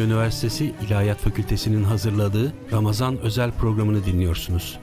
[0.00, 4.78] Trakya Üniversitesi İlahiyat Fakültesi'nin hazırladığı Ramazan özel programını dinliyorsunuz.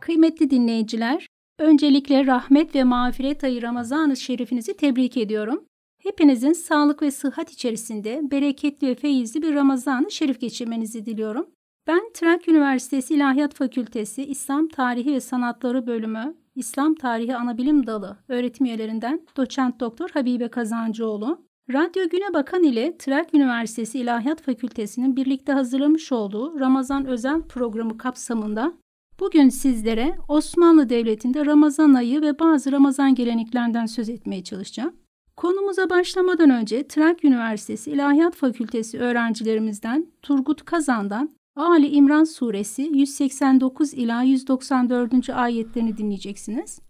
[0.00, 1.26] Kıymetli dinleyiciler,
[1.58, 5.64] öncelikle rahmet ve mağfiret ayı Ramazan-ı Şerifinizi tebrik ediyorum.
[6.02, 11.46] Hepinizin sağlık ve sıhhat içerisinde bereketli ve feyizli bir Ramazan-ı Şerif geçirmenizi diliyorum.
[11.86, 18.66] Ben Trakya Üniversitesi İlahiyat Fakültesi İslam Tarihi ve Sanatları Bölümü İslam Tarihi Anabilim Dalı öğretim
[18.66, 21.46] üyelerinden Doçent Doktor Habibe Kazancıoğlu.
[21.72, 28.72] Radyo Güne Bakan ile Trakya Üniversitesi İlahiyat Fakültesi'nin birlikte hazırlamış olduğu Ramazan özel programı kapsamında
[29.20, 34.92] Bugün sizlere Osmanlı Devleti'nde Ramazan ayı ve bazı Ramazan geleneklerinden söz etmeye çalışacağım.
[35.36, 44.22] Konumuza başlamadan önce Trakya Üniversitesi İlahiyat Fakültesi öğrencilerimizden Turgut Kazan'dan Ali İmran Suresi 189 ila
[44.22, 45.30] 194.
[45.30, 46.80] ayetlerini dinleyeceksiniz.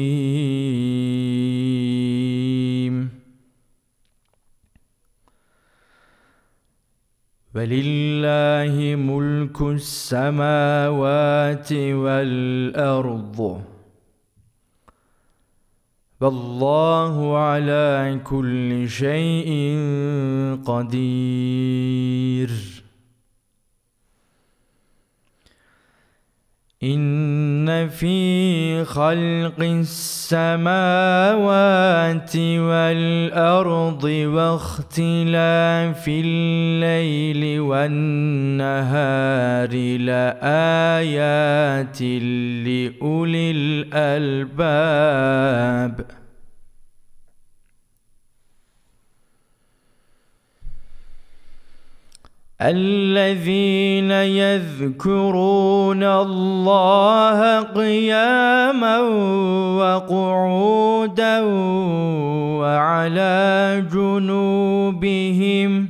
[7.55, 13.63] ولله ملك السماوات والأرض
[16.21, 19.79] والله على كل شيء
[20.67, 22.51] قدير
[26.83, 30.77] إن في خلق السماوات
[32.37, 38.79] والأرض واختلاف الليل والنهار
[39.99, 42.03] لآيات
[42.65, 43.51] لأولي
[43.95, 46.20] الألباب.
[52.63, 58.99] الذين يذكرون الله قياما
[59.81, 61.41] وقعودا
[62.61, 65.90] وعلى جنوبهم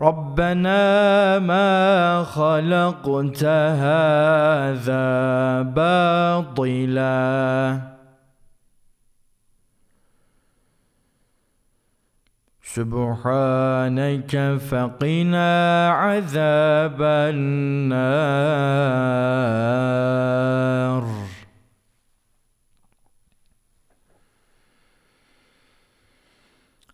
[0.00, 5.02] ربنا ما خلقت هذا
[5.62, 7.18] باطلا.
[12.62, 14.34] سبحانك
[14.70, 15.50] فقنا
[15.90, 18.08] عذاب النار.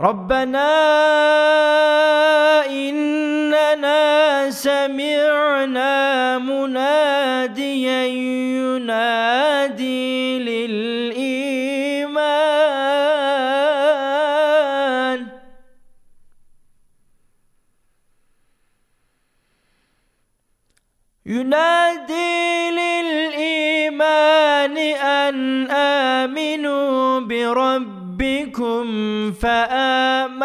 [0.00, 0.74] ربنا
[2.66, 9.18] إننا سمعنا مناديا ينادي
[10.38, 11.84] للإيمان.
[21.26, 24.14] ينادي للإيمان
[24.98, 27.20] أن آمنوا
[28.58, 30.44] بربكم فآمنا.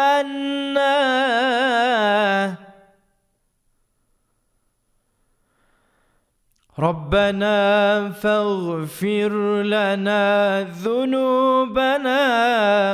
[6.78, 12.22] ربنا فاغفر لنا ذنوبنا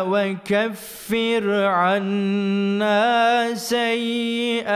[0.02, 4.66] وكفر عنا سيئاتنا.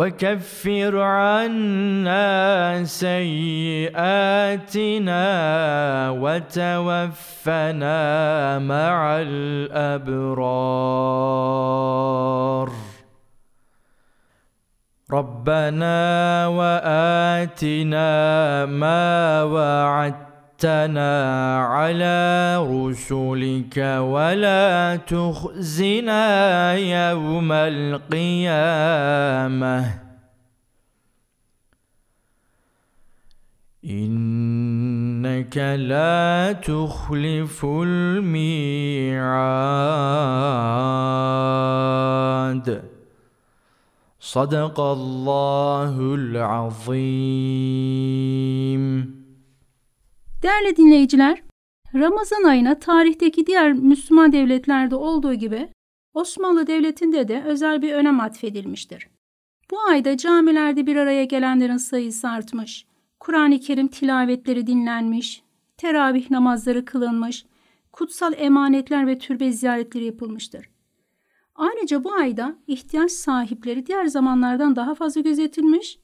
[0.00, 2.24] وكفر عنا
[2.84, 4.00] سيئاتنا
[6.16, 7.98] وتوفنا
[8.58, 10.40] مع الأبرار.
[15.12, 18.08] ربنا وآتنا
[18.66, 20.29] ما وعدتنا
[20.64, 28.50] على رسلك ولا تخزنا يوم القيامة.
[33.84, 38.60] إنك لا تخلف الميعاد.
[44.20, 46.80] صدق الله العظيم.
[50.42, 51.42] Değerli dinleyiciler,
[51.94, 55.68] Ramazan ayına tarihteki diğer Müslüman devletlerde olduğu gibi
[56.14, 59.08] Osmanlı Devleti'nde de özel bir önem atfedilmiştir.
[59.70, 62.86] Bu ayda camilerde bir araya gelenlerin sayısı artmış,
[63.20, 65.42] Kur'an-ı Kerim tilavetleri dinlenmiş,
[65.76, 67.46] teravih namazları kılınmış,
[67.92, 70.70] kutsal emanetler ve türbe ziyaretleri yapılmıştır.
[71.54, 75.98] Ayrıca bu ayda ihtiyaç sahipleri diğer zamanlardan daha fazla gözetilmiş,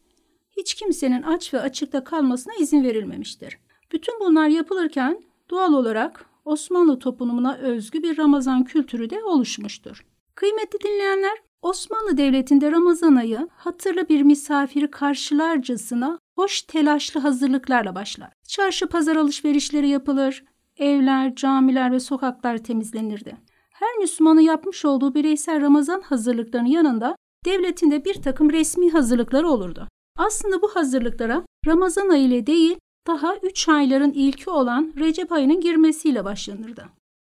[0.56, 3.59] hiç kimsenin aç ve açıkta kalmasına izin verilmemiştir.
[3.93, 10.06] Bütün bunlar yapılırken doğal olarak Osmanlı toplumuna özgü bir Ramazan kültürü de oluşmuştur.
[10.35, 18.33] Kıymetli dinleyenler, Osmanlı Devleti'nde Ramazan ayı hatırlı bir misafiri karşılarcasına hoş telaşlı hazırlıklarla başlar.
[18.49, 20.44] Çarşı pazar alışverişleri yapılır,
[20.77, 23.37] evler, camiler ve sokaklar temizlenirdi.
[23.71, 29.88] Her Müslümanın yapmış olduğu bireysel Ramazan hazırlıklarının yanında devletin de bir takım resmi hazırlıkları olurdu.
[30.17, 36.25] Aslında bu hazırlıklara Ramazan ayı ile değil, daha 3 ayların ilki olan Recep ayının girmesiyle
[36.25, 36.87] başlanırdı.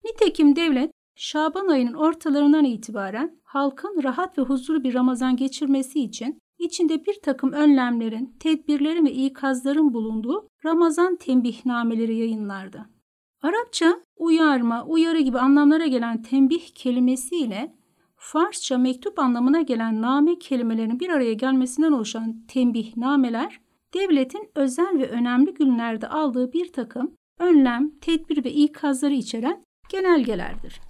[0.05, 7.07] Nitekim devlet Şaban ayının ortalarından itibaren halkın rahat ve huzurlu bir Ramazan geçirmesi için içinde
[7.07, 12.87] bir takım önlemlerin, tedbirlerin ve ikazların bulunduğu Ramazan tembihnameleri yayınlardı.
[13.43, 17.75] Arapça uyarma, uyarı gibi anlamlara gelen tembih kelimesiyle
[18.17, 23.61] Farsça mektup anlamına gelen name kelimelerinin bir araya gelmesinden oluşan tembihnameler
[23.95, 30.81] devletin özel ve önemli günlerde aldığı bir takım önlem, tedbir ve ikazları içeren genelgelerdir.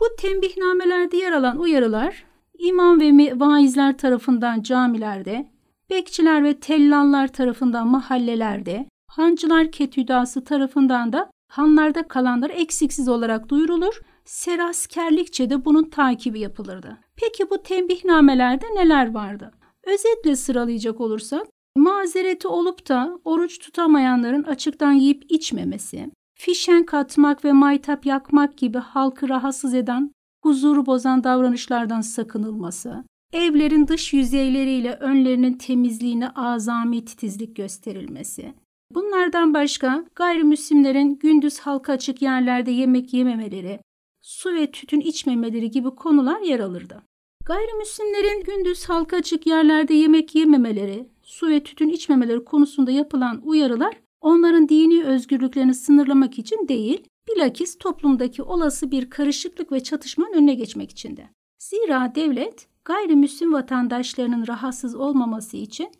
[0.00, 2.24] Bu tembihnamelerde yer alan uyarılar
[2.58, 5.50] imam ve vaizler tarafından camilerde,
[5.90, 15.50] bekçiler ve tellallar tarafından mahallelerde, hancılar ketüdası tarafından da hanlarda kalanlar eksiksiz olarak duyurulur, seraskerlikçe
[15.50, 16.98] de bunun takibi yapılırdı.
[17.16, 19.52] Peki bu tembihnamelerde neler vardı?
[19.84, 21.46] Özetle sıralayacak olursak,
[21.76, 29.28] mazereti olup da oruç tutamayanların açıktan yiyip içmemesi, fişen atmak ve maytap yakmak gibi halkı
[29.28, 38.54] rahatsız eden, huzuru bozan davranışlardan sakınılması, evlerin dış yüzeyleriyle önlerinin temizliğine azami titizlik gösterilmesi,
[38.94, 43.80] Bunlardan başka gayrimüslimlerin gündüz halka açık yerlerde yemek yememeleri,
[44.22, 47.02] su ve tütün içmemeleri gibi konular yer alırdı.
[47.44, 54.68] Gayrimüslimlerin gündüz halka açık yerlerde yemek yememeleri, su ve tütün içmemeleri konusunda yapılan uyarılar onların
[54.68, 61.30] dini özgürlüklerini sınırlamak için değil, bilakis toplumdaki olası bir karışıklık ve çatışmanın önüne geçmek içindi.
[61.58, 65.90] Zira devlet gayrimüslim vatandaşlarının rahatsız olmaması için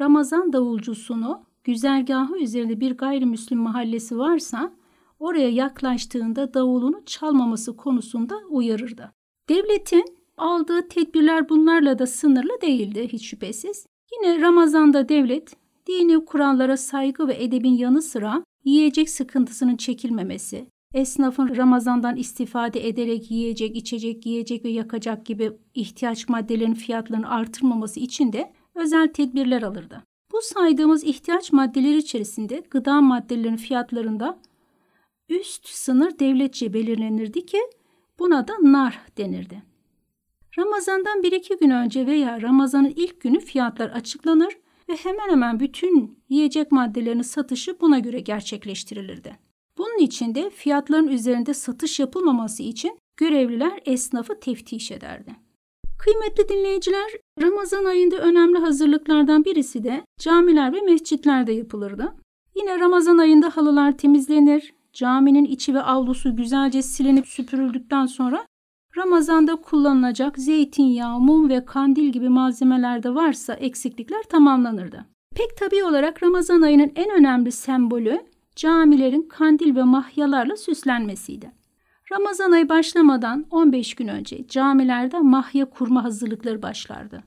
[0.00, 4.72] Ramazan davulcusunu güzergahı üzerinde bir gayrimüslim mahallesi varsa
[5.18, 9.12] oraya yaklaştığında davulunu çalmaması konusunda uyarırdı.
[9.48, 10.04] Devletin
[10.36, 13.86] aldığı tedbirler bunlarla da sınırlı değildi hiç şüphesiz.
[14.12, 22.16] Yine Ramazan'da devlet dini kurallara saygı ve edebin yanı sıra yiyecek sıkıntısının çekilmemesi, esnafın Ramazan'dan
[22.16, 29.12] istifade ederek yiyecek, içecek, giyecek ve yakacak gibi ihtiyaç maddelerinin fiyatlarını artırmaması için de özel
[29.12, 30.02] tedbirler alırdı.
[30.32, 34.38] Bu saydığımız ihtiyaç maddeleri içerisinde gıda maddelerinin fiyatlarında
[35.28, 37.58] üst sınır devletçe belirlenirdi ki
[38.18, 39.69] buna da nar denirdi.
[40.58, 44.56] Ramazandan bir iki gün önce veya Ramazan'ın ilk günü fiyatlar açıklanır
[44.88, 49.38] ve hemen hemen bütün yiyecek maddelerinin satışı buna göre gerçekleştirilirdi.
[49.78, 55.36] Bunun için de fiyatların üzerinde satış yapılmaması için görevliler esnafı teftiş ederdi.
[55.98, 57.10] Kıymetli dinleyiciler,
[57.42, 62.14] Ramazan ayında önemli hazırlıklardan birisi de camiler ve mescitlerde yapılırdı.
[62.56, 68.46] Yine Ramazan ayında halılar temizlenir, caminin içi ve avlusu güzelce silinip süpürüldükten sonra
[68.96, 75.06] Ramazanda kullanılacak zeytinyağı, mum ve kandil gibi malzemelerde varsa eksiklikler tamamlanırdı.
[75.36, 78.20] Pek tabi olarak Ramazan ayının en önemli sembolü
[78.56, 81.52] camilerin kandil ve mahyalarla süslenmesiydi.
[82.12, 87.22] Ramazan ayı başlamadan 15 gün önce camilerde mahya kurma hazırlıkları başlardı.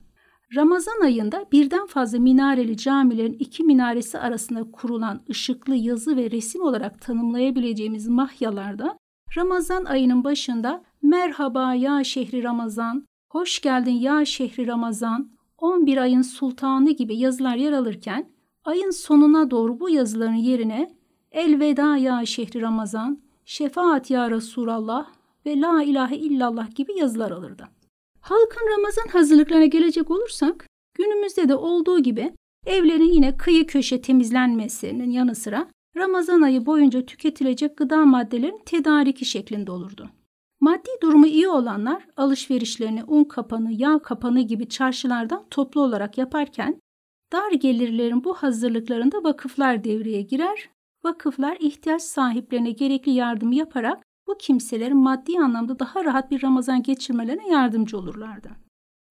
[0.56, 7.00] Ramazan ayında birden fazla minareli camilerin iki minaresi arasında kurulan ışıklı yazı ve resim olarak
[7.00, 8.98] tanımlayabileceğimiz mahyalarda
[9.36, 16.90] Ramazan ayının başında merhaba ya şehri Ramazan, hoş geldin ya şehri Ramazan, 11 ayın sultanı
[16.90, 18.30] gibi yazılar yer alırken
[18.64, 20.96] ayın sonuna doğru bu yazıların yerine
[21.32, 25.06] elveda ya şehri Ramazan, şefaat ya Resulallah
[25.46, 27.68] ve la ilahe illallah gibi yazılar alırdı.
[28.20, 32.34] Halkın Ramazan hazırlıklarına gelecek olursak günümüzde de olduğu gibi
[32.66, 39.70] evlerin yine kıyı köşe temizlenmesinin yanı sıra Ramazan ayı boyunca tüketilecek gıda maddelerin tedariki şeklinde
[39.70, 40.10] olurdu.
[40.64, 46.80] Maddi durumu iyi olanlar alışverişlerini un kapanı, yağ kapanı gibi çarşılardan toplu olarak yaparken
[47.32, 50.70] dar gelirlerin bu hazırlıklarında vakıflar devreye girer.
[51.04, 57.48] Vakıflar ihtiyaç sahiplerine gerekli yardımı yaparak bu kimselerin maddi anlamda daha rahat bir Ramazan geçirmelerine
[57.48, 58.50] yardımcı olurlardı.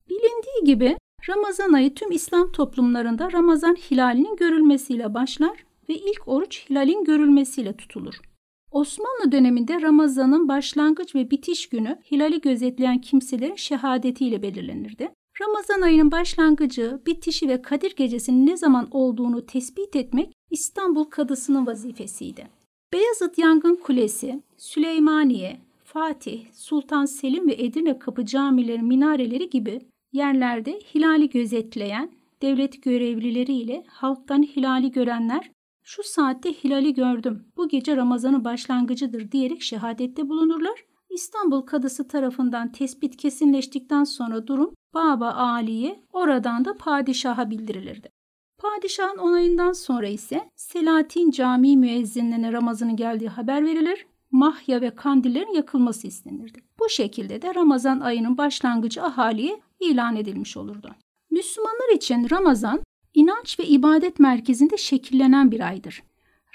[0.10, 0.98] Bilindiği gibi
[1.29, 8.33] Ramazan ayı tüm İslam toplumlarında Ramazan hilalinin görülmesiyle başlar ve ilk oruç hilalin görülmesiyle tutulur.
[8.74, 15.12] Osmanlı döneminde Ramazan'ın başlangıç ve bitiş günü hilali gözetleyen kimselerin şehadetiyle belirlenirdi.
[15.42, 22.48] Ramazan ayının başlangıcı, bitişi ve Kadir Gecesi'nin ne zaman olduğunu tespit etmek İstanbul Kadısı'nın vazifesiydi.
[22.94, 29.82] Beyazıt Yangın Kulesi, Süleymaniye, Fatih, Sultan Selim ve Edirne Kapı camileri minareleri gibi
[30.13, 32.12] yerlerde hilali gözetleyen
[32.42, 35.51] devlet görevlileri ile halktan hilali görenler
[35.84, 40.86] şu saatte hilali gördüm, bu gece Ramazan'ın başlangıcıdır diyerek şehadette bulunurlar.
[41.10, 48.10] İstanbul Kadısı tarafından tespit kesinleştikten sonra durum Baba Ali'ye oradan da padişaha bildirilirdi.
[48.58, 54.06] Padişahın onayından sonra ise Selatin Camii müezzinlerine Ramazan'ın geldiği haber verilir.
[54.32, 56.60] Mahya ve kandillerin yakılması istenirdi.
[56.80, 60.96] Bu şekilde de Ramazan ayının başlangıcı ahaliye ilan edilmiş olurdu.
[61.32, 66.03] Müslümanlar için Ramazan inanç ve ibadet merkezinde şekillenen bir aydır.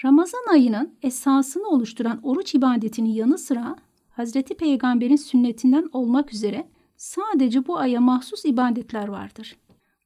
[0.05, 3.75] Ramazan ayının esasını oluşturan oruç ibadetinin yanı sıra
[4.09, 9.57] Hazreti Peygamber'in sünnetinden olmak üzere sadece bu aya mahsus ibadetler vardır.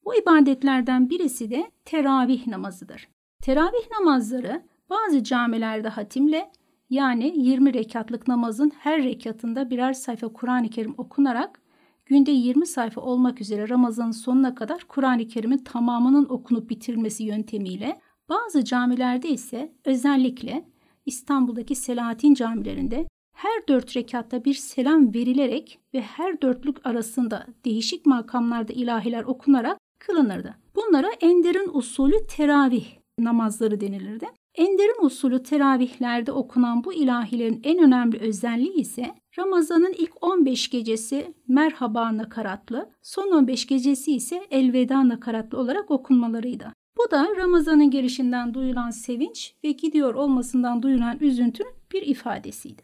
[0.06, 3.08] Bu ibadetlerden birisi de teravih namazıdır.
[3.42, 6.52] Teravih namazları bazı camilerde hatimle
[6.90, 11.62] yani 20 rekatlık namazın her rekatında birer sayfa Kur'an-ı Kerim okunarak
[12.06, 18.64] günde 20 sayfa olmak üzere Ramazan'ın sonuna kadar Kur'an-ı Kerim'in tamamının okunup bitirilmesi yöntemiyle bazı
[18.64, 20.70] camilerde ise özellikle
[21.06, 28.74] İstanbul'daki Selahattin camilerinde her dört rekatta bir selam verilerek ve her dörtlük arasında değişik makamlarda
[28.74, 30.56] ilahiler okunarak kılınırdı.
[30.76, 32.86] Bunlara enderin usulü teravih
[33.20, 34.26] namazları denilirdi.
[34.56, 42.18] Enderin usulü teravihlerde okunan bu ilahilerin en önemli özelliği ise Ramazan'ın ilk 15 gecesi merhaba
[42.18, 46.74] nakaratlı, son 15 gecesi ise elveda nakaratlı olarak okunmalarıydı.
[46.98, 52.82] Bu da Ramazan'ın gelişinden duyulan sevinç ve gidiyor olmasından duyulan üzüntünün bir ifadesiydi.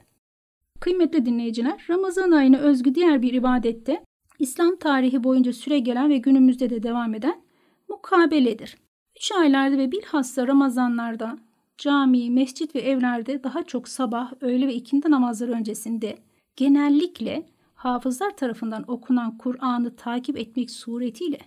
[0.79, 4.03] Kıymetli dinleyiciler, Ramazan ayına özgü diğer bir ibadette
[4.39, 7.41] İslam tarihi boyunca süre gelen ve günümüzde de devam eden
[7.89, 8.77] mukabeledir.
[9.15, 11.37] Üç aylarda ve bilhassa Ramazanlarda
[11.77, 16.17] cami, mescit ve evlerde daha çok sabah, öğle ve ikindi namazları öncesinde
[16.59, 21.39] genellikle hafızlar tarafından okunan Kur'an'ı takip etmek suretiyle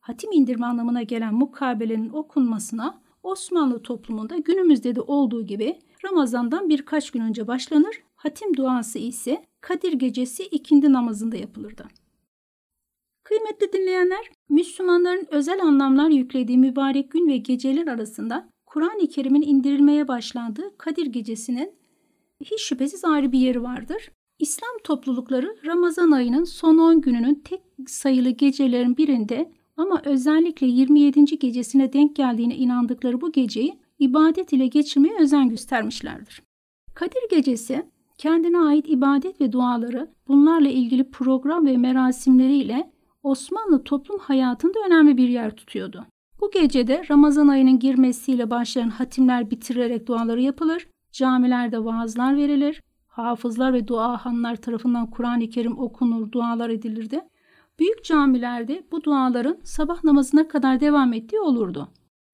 [0.00, 7.20] hatim indirme anlamına gelen mukabelenin okunmasına Osmanlı toplumunda günümüzde de olduğu gibi Ramazan'dan birkaç gün
[7.20, 11.84] önce başlanır, hatim duası ise Kadir Gecesi ikindi namazında yapılırdı.
[13.24, 20.78] Kıymetli dinleyenler, Müslümanların özel anlamlar yüklediği mübarek gün ve geceler arasında Kur'an-ı Kerim'in indirilmeye başlandığı
[20.78, 21.72] Kadir Gecesi'nin
[22.40, 24.10] hiç şüphesiz ayrı bir yeri vardır.
[24.38, 31.38] İslam toplulukları Ramazan ayının son 10 gününün tek sayılı gecelerin birinde ama özellikle 27.
[31.38, 36.42] gecesine denk geldiğine inandıkları bu geceyi ibadet ile geçirmeye özen göstermişlerdir.
[36.94, 37.86] Kadir Gecesi
[38.18, 42.92] kendine ait ibadet ve duaları bunlarla ilgili program ve merasimleriyle
[43.22, 46.06] Osmanlı toplum hayatında önemli bir yer tutuyordu.
[46.40, 52.82] Bu gecede Ramazan ayının girmesiyle başlayan hatimler bitirilerek duaları yapılır, camilerde vaazlar verilir,
[53.18, 57.20] hafızlar ve duahanlar tarafından Kur'an-ı Kerim okunur, dualar edilirdi.
[57.78, 61.88] Büyük camilerde bu duaların sabah namazına kadar devam ettiği olurdu.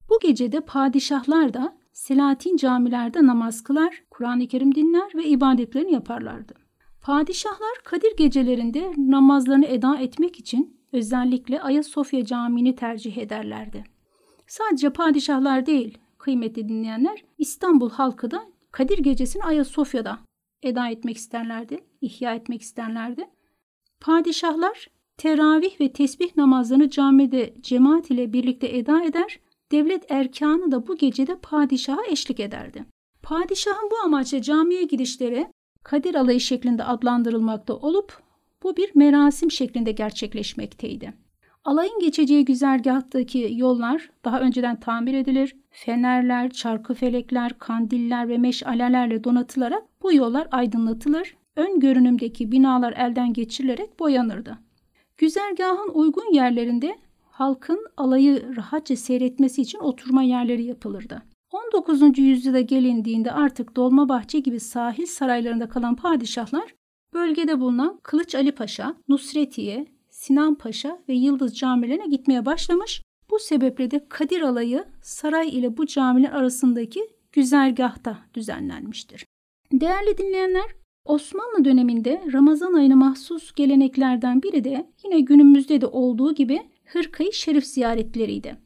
[0.09, 6.53] Bu gecede padişahlar da Selatin camilerde namaz kılar, Kur'an-ı Kerim dinler ve ibadetlerini yaparlardı.
[7.01, 13.83] Padişahlar Kadir gecelerinde namazlarını eda etmek için özellikle Ayasofya Camii'ni tercih ederlerdi.
[14.47, 20.19] Sadece padişahlar değil, kıymetli dinleyenler, İstanbul halkı da Kadir gecesini Ayasofya'da
[20.63, 23.29] eda etmek isterlerdi, ihya etmek isterlerdi.
[23.99, 29.39] Padişahlar teravih ve tesbih namazlarını camide cemaat ile birlikte eda eder,
[29.71, 32.85] devlet erkanı da bu gecede padişaha eşlik ederdi.
[33.23, 35.47] Padişahın bu amaçla camiye gidişleri
[35.85, 38.21] Kadir alayı şeklinde adlandırılmakta olup
[38.63, 41.13] bu bir merasim şeklinde gerçekleşmekteydi.
[41.63, 50.13] Alayın geçeceği güzergahtaki yollar daha önceden tamir edilir, fenerler, çarkıfelekler, kandiller ve meşalelerle donatılarak bu
[50.13, 54.57] yollar aydınlatılır, ön görünümdeki binalar elden geçirilerek boyanırdı.
[55.17, 56.97] Güzergahın uygun yerlerinde
[57.29, 61.21] halkın alayı rahatça seyretmesi için oturma yerleri yapılırdı.
[61.51, 62.19] 19.
[62.19, 66.75] yüzyıla gelindiğinde artık Dolmabahçe gibi sahil saraylarında kalan padişahlar
[67.13, 73.01] bölgede bulunan Kılıç Ali Paşa, Nusretiye, Sinan Paşa ve Yıldız camilerine gitmeye başlamış.
[73.29, 79.25] Bu sebeple de Kadir Alayı saray ile bu camiler arasındaki güzergahta düzenlenmiştir.
[79.81, 80.65] Değerli dinleyenler,
[81.05, 87.65] Osmanlı döneminde Ramazan ayına mahsus geleneklerden biri de yine günümüzde de olduğu gibi hırkayı şerif
[87.65, 88.57] ziyaretleriydi.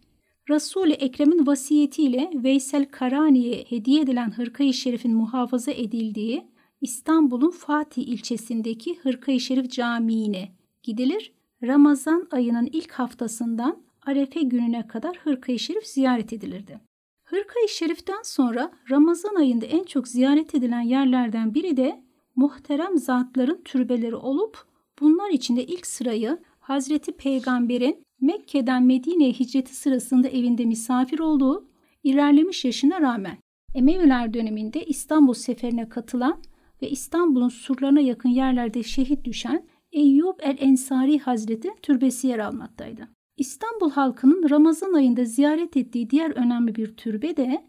[0.50, 6.48] Resul-i Ekrem'in vasiyetiyle Veysel Karani'ye hediye edilen hırkayı şerifin muhafaza edildiği
[6.82, 10.50] İstanbul'un Fatih ilçesindeki Hırkayı Şerif Camii'ne
[10.84, 11.32] gidilir.
[11.64, 16.89] Ramazan ayının ilk haftasından Arefe gününe kadar Hırkayı Şerif ziyaret edilirdi.
[17.30, 22.04] Hırkayı Şerif'ten sonra Ramazan ayında en çok ziyaret edilen yerlerden biri de
[22.36, 24.58] muhterem zatların türbeleri olup
[25.00, 31.68] bunlar içinde ilk sırayı Hazreti Peygamber'in Mekke'den Medine'ye hicreti sırasında evinde misafir olduğu
[32.04, 33.38] ilerlemiş yaşına rağmen
[33.76, 36.42] Emeviler döneminde İstanbul seferine katılan
[36.82, 43.19] ve İstanbul'un surlarına yakın yerlerde şehit düşen Eyyub el-Ensari Hazretleri türbesi yer almaktaydı.
[43.40, 47.64] İstanbul halkının Ramazan ayında ziyaret ettiği diğer önemli bir türbe de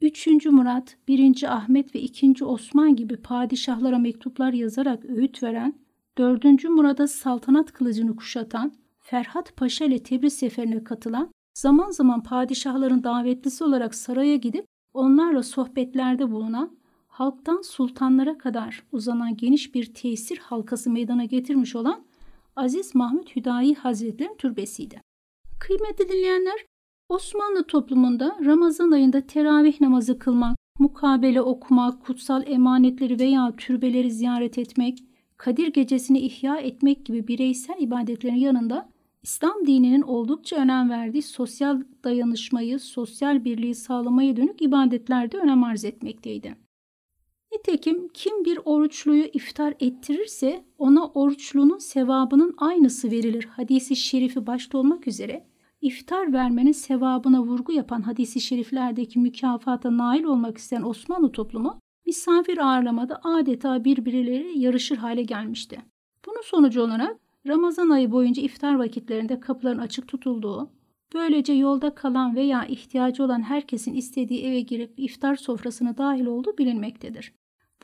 [0.00, 0.46] 3.
[0.46, 1.54] Murat, 1.
[1.56, 2.44] Ahmet ve 2.
[2.44, 5.74] Osman gibi padişahlara mektuplar yazarak öğüt veren,
[6.18, 6.64] 4.
[6.64, 13.94] Murat'a saltanat kılıcını kuşatan, Ferhat Paşa ile Tebriz seferine katılan, zaman zaman padişahların davetlisi olarak
[13.94, 16.76] saraya gidip onlarla sohbetlerde bulunan,
[17.08, 22.04] halktan sultanlara kadar uzanan geniş bir tesir halkası meydana getirmiş olan
[22.56, 25.13] Aziz Mahmut Hüdayi Hazretleri'nin türbesiydi.
[25.58, 26.66] Kıymetli dinleyenler,
[27.08, 35.04] Osmanlı toplumunda Ramazan ayında teravih namazı kılmak, mukabele okumak, kutsal emanetleri veya türbeleri ziyaret etmek,
[35.36, 38.88] Kadir gecesini ihya etmek gibi bireysel ibadetlerin yanında
[39.22, 46.63] İslam dininin oldukça önem verdiği sosyal dayanışmayı, sosyal birliği sağlamaya dönük ibadetlerde önem arz etmekteydi.
[47.54, 53.44] Nitekim kim bir oruçluyu iftar ettirirse ona oruçlunun sevabının aynısı verilir.
[53.44, 55.46] Hadisi şerifi başta olmak üzere
[55.80, 63.20] iftar vermenin sevabına vurgu yapan hadisi şeriflerdeki mükafata nail olmak isteyen Osmanlı toplumu misafir ağırlamada
[63.24, 65.82] adeta birbirleri yarışır hale gelmişti.
[66.26, 70.70] Bunun sonucu olarak Ramazan ayı boyunca iftar vakitlerinde kapıların açık tutulduğu,
[71.14, 77.32] böylece yolda kalan veya ihtiyacı olan herkesin istediği eve girip iftar sofrasına dahil olduğu bilinmektedir.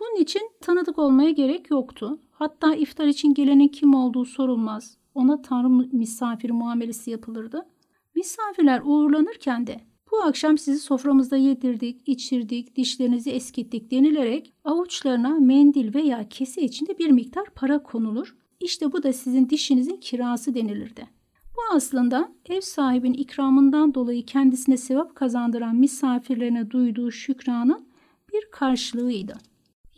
[0.01, 2.21] Bunun için tanıdık olmaya gerek yoktu.
[2.31, 4.97] Hatta iftar için gelenin kim olduğu sorulmaz.
[5.15, 7.67] Ona tanrı misafiri muamelesi yapılırdı.
[8.15, 9.81] Misafirler uğurlanırken de
[10.13, 17.11] bu akşam sizi soframızda yedirdik, içirdik, dişlerinizi eskittik denilerek avuçlarına mendil veya kese içinde bir
[17.11, 18.37] miktar para konulur.
[18.61, 21.09] İşte bu da sizin dişinizin kirası denilirdi.
[21.57, 27.87] Bu aslında ev sahibinin ikramından dolayı kendisine sevap kazandıran misafirlerine duyduğu şükranın
[28.33, 29.50] bir karşılığıydı.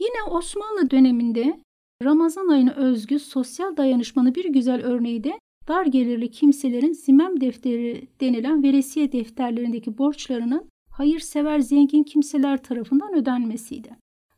[0.03, 1.61] Yine Osmanlı döneminde
[2.03, 5.39] Ramazan ayına özgü sosyal dayanışmanın bir güzel örneği de
[5.69, 13.97] dar gelirli kimselerin zimem defteri denilen veresiye defterlerindeki borçlarının hayırsever zengin kimseler tarafından ödenmesiydi.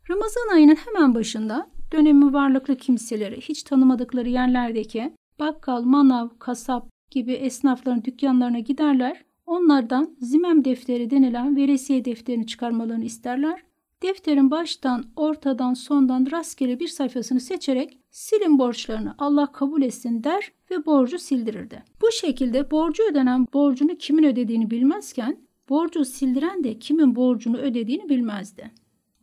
[0.09, 8.03] Ramazan ayının hemen başında dönemi varlıklı kimseleri hiç tanımadıkları yerlerdeki bakkal, manav, kasap gibi esnafların
[8.03, 9.25] dükkanlarına giderler.
[9.45, 13.61] Onlardan zimem defteri denilen veresiye defterini çıkarmalarını isterler
[14.05, 20.85] defterin baştan, ortadan, sondan rastgele bir sayfasını seçerek silin borçlarını Allah kabul etsin der ve
[20.85, 21.83] borcu sildirirdi.
[22.01, 25.39] Bu şekilde borcu ödenen borcunu kimin ödediğini bilmezken
[25.69, 28.71] borcu sildiren de kimin borcunu ödediğini bilmezdi.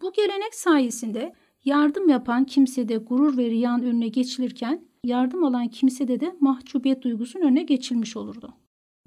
[0.03, 1.33] Bu gelenek sayesinde
[1.65, 7.63] yardım yapan kimsede gurur ve riyan önüne geçilirken yardım alan kimsede de mahcubiyet duygusunun önüne
[7.63, 8.55] geçilmiş olurdu.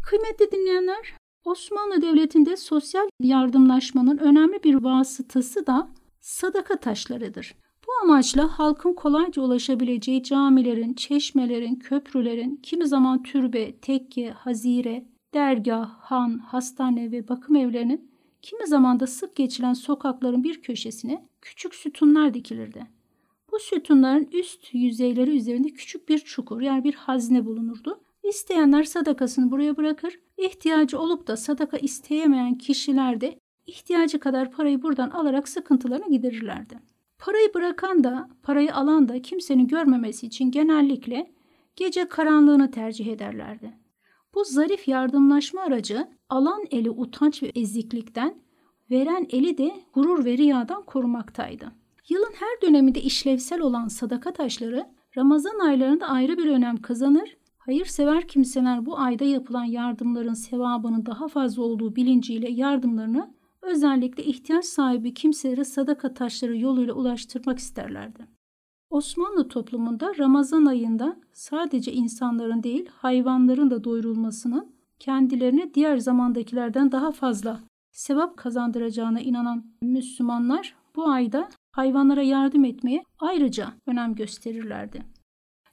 [0.04, 1.14] Kıymetli dinleyenler,
[1.46, 5.90] Osmanlı Devleti'nde sosyal yardımlaşmanın önemli bir vasıtası da
[6.22, 7.56] sadaka taşlarıdır.
[7.88, 16.38] Bu amaçla halkın kolayca ulaşabileceği camilerin, çeşmelerin, köprülerin, kimi zaman türbe, tekke, hazire, dergah, han,
[16.38, 22.88] hastane ve bakım evlerinin kimi zaman da sık geçilen sokakların bir köşesine küçük sütunlar dikilirdi.
[23.52, 28.00] Bu sütunların üst yüzeyleri üzerinde küçük bir çukur yani bir hazne bulunurdu.
[28.30, 35.10] İsteyenler sadakasını buraya bırakır, ihtiyacı olup da sadaka isteyemeyen kişiler de ihtiyacı kadar parayı buradan
[35.10, 36.80] alarak sıkıntılarını giderirlerdi.
[37.20, 41.32] Parayı bırakan da, parayı alan da kimsenin görmemesi için genellikle
[41.76, 43.74] gece karanlığını tercih ederlerdi.
[44.34, 48.36] Bu zarif yardımlaşma aracı alan eli utanç ve eziklikten,
[48.92, 51.72] veren eli de gurur ve riyadan korumaktaydı.
[52.10, 54.86] Yılın her döneminde işlevsel olan sadaka taşları
[55.18, 57.38] Ramazan aylarında ayrı bir önem kazanır.
[57.66, 65.14] Hayırsever kimseler bu ayda yapılan yardımların sevabının daha fazla olduğu bilinciyle yardımlarını özellikle ihtiyaç sahibi
[65.14, 68.28] kimselere sadaka taşları yoluyla ulaştırmak isterlerdi.
[68.90, 77.60] Osmanlı toplumunda Ramazan ayında sadece insanların değil hayvanların da doyurulmasının kendilerine diğer zamandakilerden daha fazla
[77.92, 85.15] sevap kazandıracağına inanan Müslümanlar bu ayda hayvanlara yardım etmeye ayrıca önem gösterirlerdi.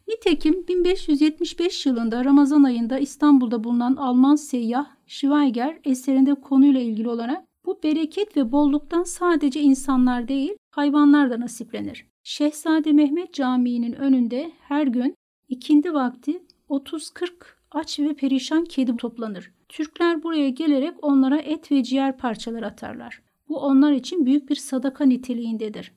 [0.08, 7.80] Nitekim 1575 yılında Ramazan ayında İstanbul'da bulunan Alman seyyah Schweiger eserinde konuyla ilgili olarak bu
[7.82, 12.06] bereket ve bolluktan sadece insanlar değil hayvanlar da nasiplenir.
[12.22, 15.14] Şehzade Mehmet Camii'nin önünde her gün
[15.48, 17.30] ikindi vakti 30-40
[17.70, 19.52] aç ve perişan kedi toplanır.
[19.68, 23.22] Türkler buraya gelerek onlara et ve ciğer parçaları atarlar.
[23.48, 25.92] Bu onlar için büyük bir sadaka niteliğindedir.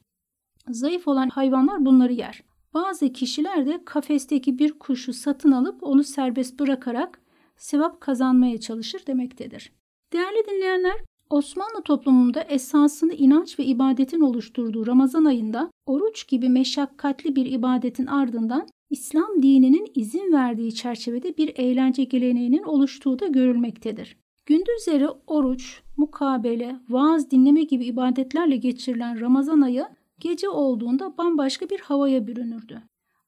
[0.70, 2.44] Zayıf olan hayvanlar bunları yer.
[2.76, 7.22] Bazı kişiler de kafesteki bir kuşu satın alıp onu serbest bırakarak
[7.58, 9.72] sevap kazanmaya çalışır demektedir.
[10.14, 10.96] Değerli dinleyenler,
[11.30, 18.68] Osmanlı toplumunda esasını inanç ve ibadetin oluşturduğu Ramazan ayında oruç gibi meşakkatli bir ibadetin ardından
[18.90, 24.18] İslam dininin izin verdiği çerçevede bir eğlence geleneğinin oluştuğu da görülmektedir.
[24.46, 29.86] Gündüzleri oruç, mukabele, vaaz dinleme gibi ibadetlerle geçirilen Ramazan ayı
[30.20, 32.82] gece olduğunda bambaşka bir havaya bürünürdü.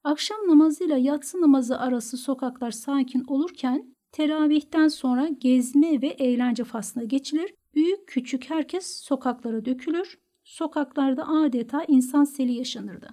[0.04, 7.54] Akşam namazıyla yatsı namazı arası sokaklar sakin olurken teravihten sonra gezme ve eğlence faslına geçilir
[7.74, 10.18] Büyük küçük herkes sokaklara dökülür.
[10.44, 13.08] Sokaklarda adeta insan seli yaşanırdı.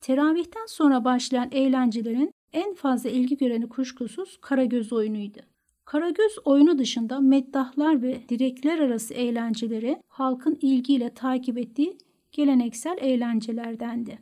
[0.00, 5.38] Teravihten sonra başlayan eğlencelerin en fazla ilgi göreni kuşkusuz Karagöz oyunuydu.
[5.84, 11.98] Karagöz oyunu dışında meddahlar ve direkler arası eğlenceleri halkın ilgiyle takip ettiği
[12.34, 14.18] geleneksel eğlencelerdendi.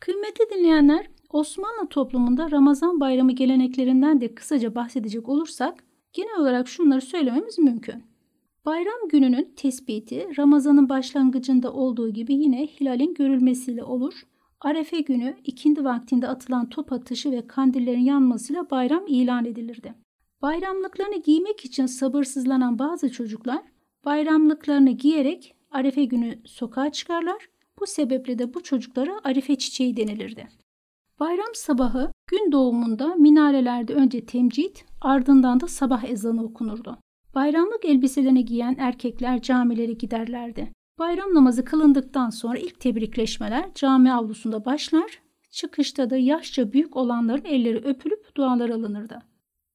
[0.00, 7.58] Kıymetli dinleyenler, Osmanlı toplumunda Ramazan bayramı geleneklerinden de kısaca bahsedecek olursak genel olarak şunları söylememiz
[7.58, 8.04] mümkün.
[8.64, 14.14] Bayram gününün tespiti Ramazan'ın başlangıcında olduğu gibi yine hilalin görülmesiyle olur.
[14.60, 19.94] Arefe günü ikindi vaktinde atılan top atışı ve kandillerin yanmasıyla bayram ilan edilirdi.
[20.42, 23.62] Bayramlıklarını giymek için sabırsızlanan bazı çocuklar
[24.04, 27.48] bayramlıklarını giyerek Arefe günü sokağa çıkarlar.
[27.80, 30.48] Bu sebeple de bu çocuklara Arife çiçeği denilirdi.
[31.20, 36.98] Bayram sabahı gün doğumunda minarelerde önce temcid ardından da sabah ezanı okunurdu.
[37.34, 40.72] Bayramlık elbiselerini giyen erkekler camilere giderlerdi.
[40.98, 45.22] Bayram namazı kılındıktan sonra ilk tebrikleşmeler cami avlusunda başlar.
[45.50, 49.18] Çıkışta da yaşça büyük olanların elleri öpülüp dualar alınırdı.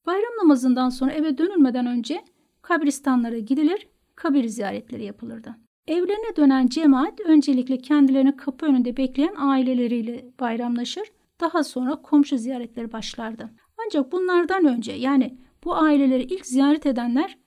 [0.05, 2.25] Bayram namazından sonra eve dönülmeden önce
[2.61, 5.55] kabristanlara gidilir, kabir ziyaretleri yapılırdı.
[5.87, 11.11] Evlerine dönen cemaat öncelikle kendilerini kapı önünde bekleyen aileleriyle bayramlaşır,
[11.41, 13.49] daha sonra komşu ziyaretleri başlardı.
[13.85, 17.37] Ancak bunlardan önce yani bu aileleri ilk ziyaret edenler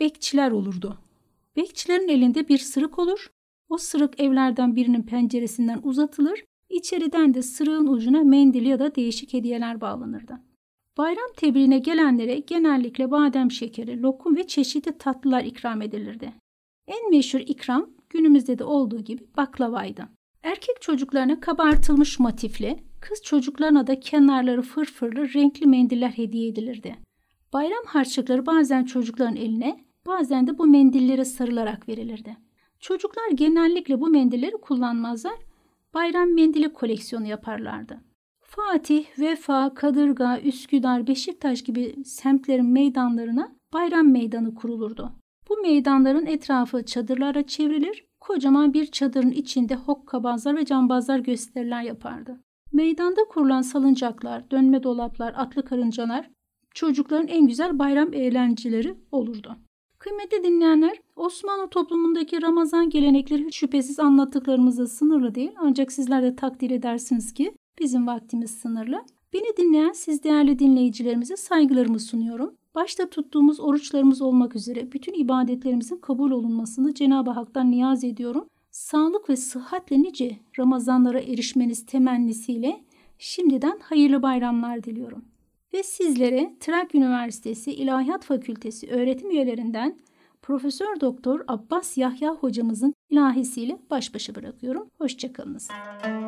[0.00, 0.98] bekçiler olurdu.
[1.56, 3.30] Bekçilerin elinde bir sırık olur.
[3.68, 6.44] O sırık evlerden birinin penceresinden uzatılır.
[6.70, 10.40] İçeriden de sırığın ucuna mendil ya da değişik hediyeler bağlanırdı.
[10.98, 16.32] Bayram tebriğine gelenlere genellikle badem şekeri, lokum ve çeşitli tatlılar ikram edilirdi.
[16.86, 20.08] En meşhur ikram günümüzde de olduğu gibi baklavaydı.
[20.42, 26.96] Erkek çocuklarına kabartılmış motifli, kız çocuklarına da kenarları fırfırlı renkli mendiller hediye edilirdi.
[27.52, 32.36] Bayram harçlıkları bazen çocukların eline, bazen de bu mendillere sarılarak verilirdi.
[32.80, 35.36] Çocuklar genellikle bu mendilleri kullanmazlar,
[35.94, 38.00] bayram mendili koleksiyonu yaparlardı.
[38.40, 45.12] Fatih, Vefa, Kadırga, Üsküdar, Beşiktaş gibi semtlerin meydanlarına bayram meydanı kurulurdu.
[45.48, 52.40] Bu meydanların etrafı çadırlara çevrilir, kocaman bir çadırın içinde hokkabazlar ve cambazlar gösteriler yapardı.
[52.72, 56.30] Meydanda kurulan salıncaklar, dönme dolaplar, atlı karıncalar
[56.74, 59.56] çocukların en güzel bayram eğlenceleri olurdu.
[59.98, 67.34] Kıymetli dinleyenler, Osmanlı toplumundaki Ramazan gelenekleri şüphesiz anlattıklarımızda sınırlı değil ancak sizler de takdir edersiniz
[67.34, 69.02] ki bizim vaktimiz sınırlı.
[69.32, 72.54] Beni dinleyen siz değerli dinleyicilerimize saygılarımı sunuyorum.
[72.76, 78.48] Başta tuttuğumuz oruçlarımız olmak üzere bütün ibadetlerimizin kabul olunmasını Cenab-ı Hak'tan niyaz ediyorum.
[78.70, 82.80] sağlık ve sıhhatle nice Ramazanlara erişmeniz temennisiyle
[83.18, 85.24] şimdiden hayırlı bayramlar diliyorum.
[85.74, 89.98] Ve sizlere Trakya Üniversitesi İlahiyat Fakültesi öğretim üyelerinden
[90.42, 94.90] Profesör Doktor Abbas Yahya hocamızın ilahisiyle baş başa bırakıyorum.
[94.98, 95.68] Hoşçakalınız.
[96.04, 96.25] Zima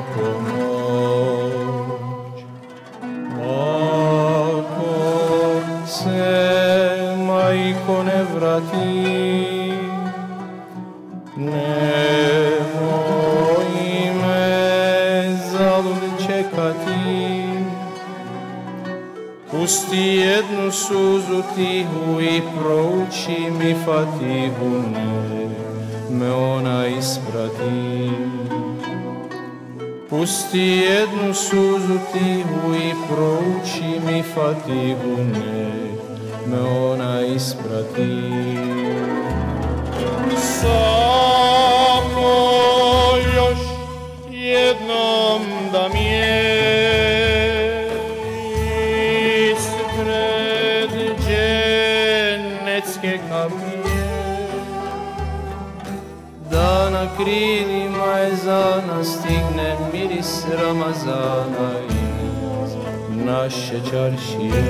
[0.00, 0.57] people.
[30.08, 35.68] Pusti jednu suzu tihu i prouči mi fatihu, ne
[36.46, 38.47] me ona isprati.
[57.68, 62.74] Krilima ezana stigne miris Ramazana iz
[63.24, 64.62] naše čaršije.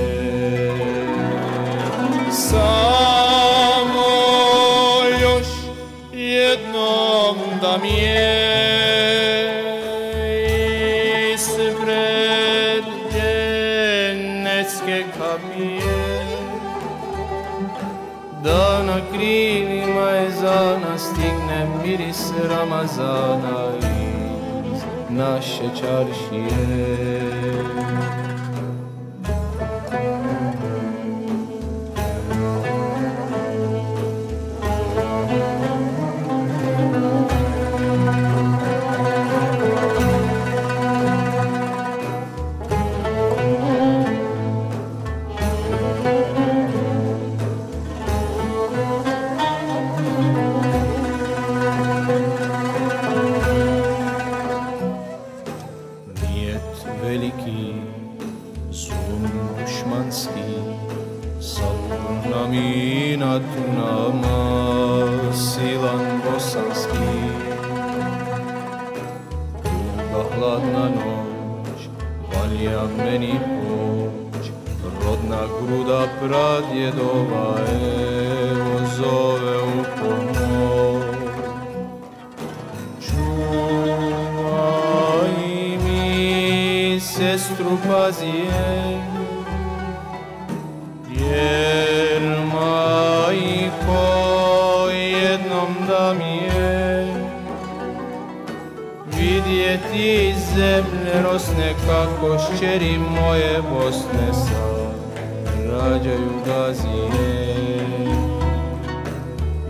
[2.31, 4.11] Samo
[5.21, 5.47] još
[6.13, 8.39] jednom da mi je
[11.35, 16.19] ispred dženecke kapije
[18.43, 21.18] da na krilima ezana stigne miris
[22.49, 23.73] Ramazana
[24.73, 27.38] iz naše čaršije.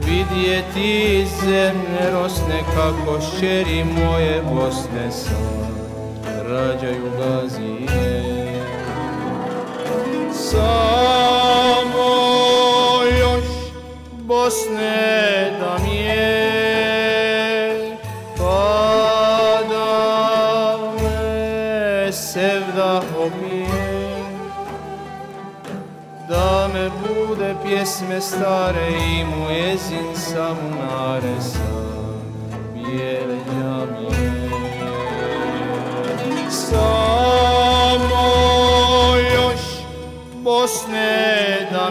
[0.08, 5.68] Vidjeti zemlje rosne kako šćeri moje Bosne sad
[6.48, 8.62] rađaju gazije.
[10.32, 12.08] Samo
[13.20, 13.44] još
[14.12, 15.98] Bosne da mi
[27.88, 31.58] bude pjesme stare i mu jezin sam naresa
[32.74, 34.50] bijele džamije.
[36.50, 37.56] Samo
[39.34, 39.60] još
[40.34, 41.90] Bosne da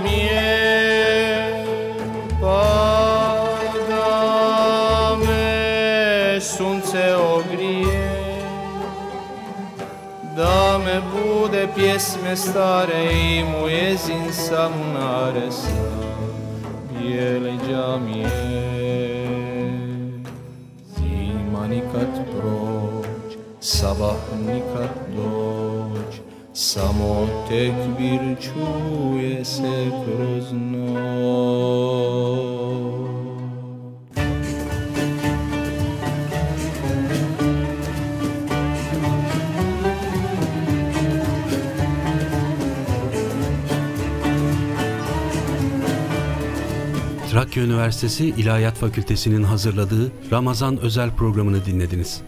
[11.47, 15.69] bude de pjesme stare i muezin sam naresa
[16.91, 18.27] bijele džamije
[20.97, 26.15] Zima nikad proć, sabah nikad doć
[26.53, 32.46] Samo tekbir čuje se kroz noć
[47.57, 52.21] Trakya Üniversitesi İlahiyat Fakültesi'nin hazırladığı Ramazan özel programını dinlediniz.